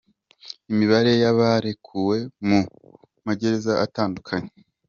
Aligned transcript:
Imibare 0.71 1.11
y’abarekuwe 1.23 2.17
mu 2.47 2.59
ma 3.25 3.33
gereza 3.39 3.73
atandukanye: 3.85 4.51